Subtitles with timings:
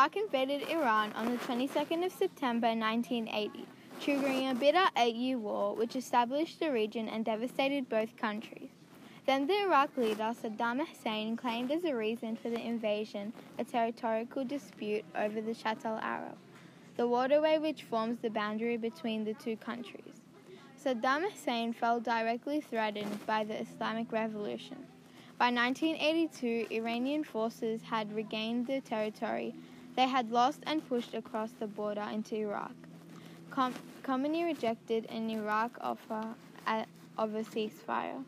[0.00, 3.66] Iraq invaded Iran on the 22nd of September 1980,
[4.00, 8.70] triggering a bitter eight year war which established the region and devastated both countries.
[9.26, 14.42] Then the Iraq leader Saddam Hussein claimed as a reason for the invasion a territorial
[14.46, 16.38] dispute over the Shatt al Arab,
[16.96, 20.22] the waterway which forms the boundary between the two countries.
[20.82, 24.78] Saddam Hussein felt directly threatened by the Islamic Revolution.
[25.36, 29.54] By 1982, Iranian forces had regained the territory
[29.96, 32.72] they had lost and pushed across the border into Iraq.
[33.50, 36.34] Com- Khomeini rejected an Iraq offer
[37.18, 38.24] of a ceasefire.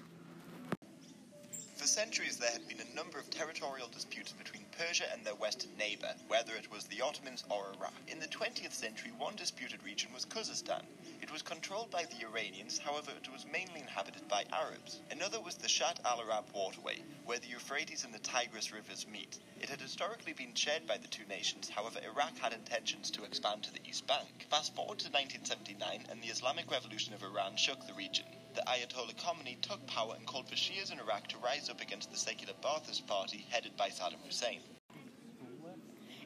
[1.76, 5.76] For centuries, there had been a number of territorial disputes between Persia and their western
[5.76, 7.94] neighbor, whether it was the Ottomans or Iraq.
[8.08, 10.82] In the 20th century, one disputed region was Khuzestan.
[11.20, 15.00] It was controlled by the Iranians, however, it was mainly inhabited by Arabs.
[15.10, 19.38] Another was the Shatt al Arab waterway, where the Euphrates and the Tigris rivers meet.
[19.60, 23.64] It had historically been shared by the two nations, however, Iraq had intentions to expand
[23.64, 24.46] to the East Bank.
[24.48, 29.16] Fast forward to 1979, and the Islamic Revolution of Iran shook the region the Ayatollah
[29.16, 32.52] Khomeini took power and called for Shias in Iraq to rise up against the secular
[32.62, 34.60] Ba'athist Party headed by Saddam Hussein.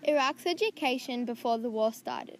[0.03, 2.39] Iraq's education before the war started.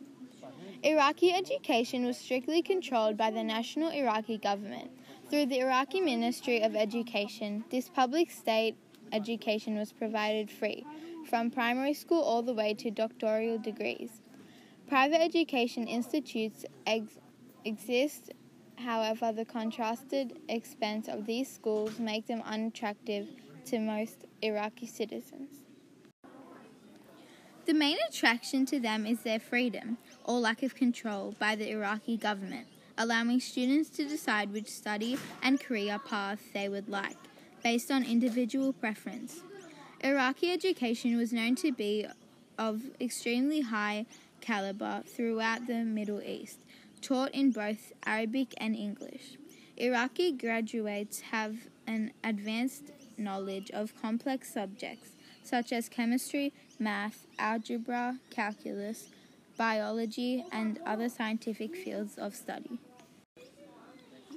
[0.83, 4.91] Iraqi education was strictly controlled by the national Iraqi government.
[5.31, 8.77] Through the Iraqi Ministry of Education, this public state
[9.13, 10.85] education was provided free,
[11.29, 14.21] from primary school all the way to doctoral degrees.
[14.89, 17.19] Private education institutes ex-
[17.65, 18.31] exist
[18.79, 23.29] However, the contrasted expense of these schools make them unattractive
[23.67, 25.51] to most Iraqi citizens.
[27.65, 32.17] The main attraction to them is their freedom, or lack of control, by the Iraqi
[32.17, 37.17] government, allowing students to decide which study and career path they would like,
[37.65, 39.41] based on individual preference.
[40.05, 42.07] Iraqi education was known to be
[42.57, 44.07] of extremely high
[44.41, 46.61] caliber throughout the Middle East,
[47.01, 49.37] taught in both Arabic and English.
[49.77, 55.11] Iraqi graduates have an advanced knowledge of complex subjects
[55.43, 59.09] such as chemistry, math, algebra, calculus,
[59.57, 62.79] biology, and other scientific fields of study.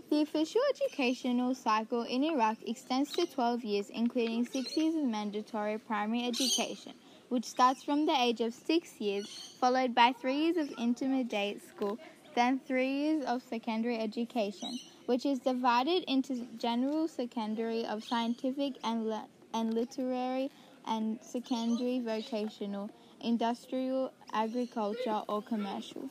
[0.09, 5.77] The official educational cycle in Iraq extends to 12 years, including six years of mandatory
[5.77, 6.93] primary education,
[7.29, 9.27] which starts from the age of six years,
[9.59, 11.99] followed by three years of intermediate school,
[12.35, 19.07] then three years of secondary education, which is divided into general secondary of scientific and,
[19.07, 20.49] le- and literary
[20.85, 22.89] and secondary vocational,
[23.21, 26.09] industrial, agriculture, or commercial.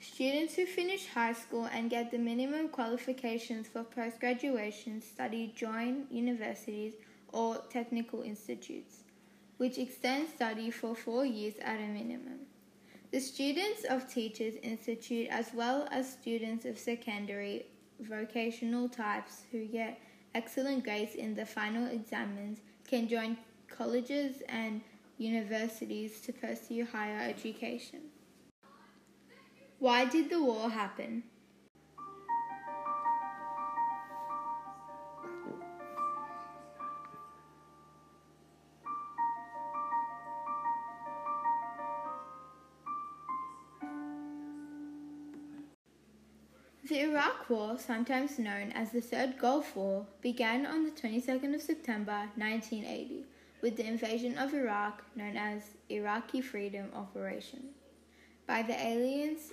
[0.00, 6.06] Students who finish high school and get the minimum qualifications for post graduation study join
[6.10, 6.94] universities
[7.32, 9.00] or technical institutes,
[9.56, 12.46] which extend study for four years at a minimum.
[13.12, 17.66] The students of Teachers Institute, as well as students of secondary
[18.00, 20.00] vocational types who get
[20.34, 24.80] excellent grades in the final exams, can join colleges and
[25.18, 28.00] universities to pursue higher education.
[29.78, 31.22] Why did the war happen?
[46.88, 51.60] The Iraq War, sometimes known as the Third Gulf War, began on the 22nd of
[51.60, 53.24] September 1980
[53.60, 57.70] with the invasion of Iraq known as Iraqi Freedom Operation
[58.46, 59.52] by the aliens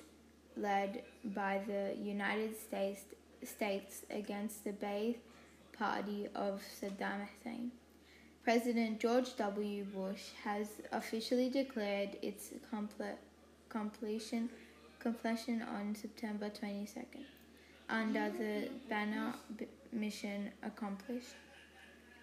[0.55, 1.01] led
[1.33, 3.05] by the United States,
[3.43, 5.17] States against the Ba'ath
[5.75, 7.71] Party of Saddam Hussein.
[8.43, 9.85] President George W.
[9.85, 12.51] Bush has officially declared its
[13.69, 14.49] completion
[15.03, 17.25] completion on September 22nd
[17.93, 19.33] under the banner
[19.91, 21.35] Mission Accomplished.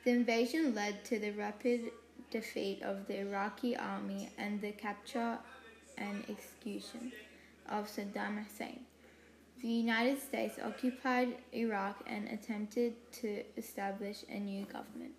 [0.05, 1.93] The invasion led to the rapid
[2.31, 5.38] defeat of the Iraqi army and the capture
[5.96, 7.12] and execution
[7.69, 8.81] of Saddam Hussein.
[9.62, 15.12] The United States occupied Iraq and attempted to establish a new government.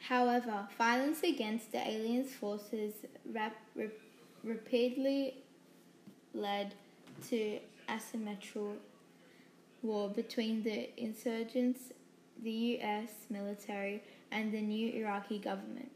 [0.00, 2.94] However, violence against the aliens' forces
[3.32, 3.92] rap- rap-
[4.42, 5.44] repeatedly
[6.34, 6.74] led
[7.28, 8.76] to asymmetrical
[9.82, 11.92] war between the insurgents,
[12.42, 15.90] the US military, and the new Iraqi government.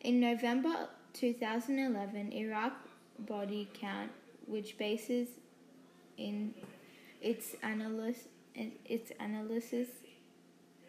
[0.00, 2.74] In November 2011, Iraq
[3.20, 4.10] body count,
[4.46, 5.28] which bases
[6.18, 6.52] in
[7.22, 8.24] its analysis,
[8.84, 9.88] its analysis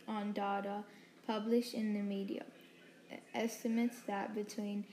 [0.07, 0.83] on data
[1.25, 2.43] published in the media,
[3.33, 4.83] estimates that between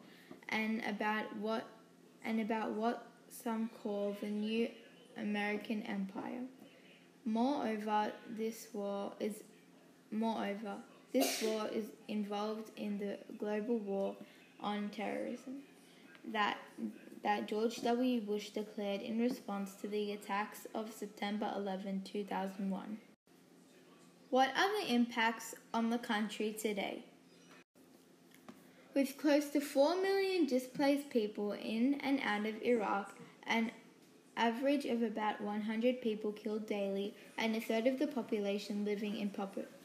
[0.48, 1.64] and about what
[2.24, 4.68] and about what some call the new
[5.16, 6.42] American empire.
[7.24, 9.42] Moreover, this war is
[10.10, 10.76] moreover
[11.12, 14.16] this war is involved in the global war
[14.60, 15.62] on terrorism
[16.32, 16.58] that
[17.22, 18.20] that George W.
[18.20, 22.98] Bush declared in response to the attacks of September 11, 2001.
[24.30, 27.04] What are the impacts on the country today?
[28.94, 33.14] With close to 4 million displaced people in and out of Iraq,
[33.46, 33.70] an
[34.36, 39.30] average of about 100 people killed daily, and a third of the population living in,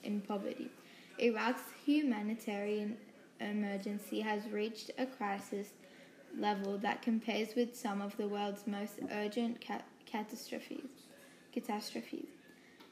[0.04, 0.70] in poverty,
[1.18, 2.98] Iraq's humanitarian
[3.40, 5.70] emergency has reached a crisis
[6.38, 10.90] level that compares with some of the world's most urgent ca- catastrophes.
[11.54, 12.28] catastrophes.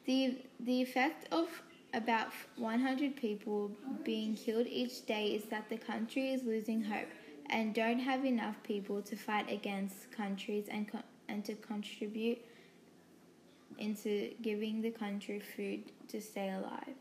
[0.06, 1.48] The, the effect of
[1.94, 3.72] about 100 people
[4.04, 7.08] being killed each day is that the country is losing hope
[7.50, 12.40] and don't have enough people to fight against countries and, co- and to contribute
[13.78, 16.96] into giving the country food to stay alive.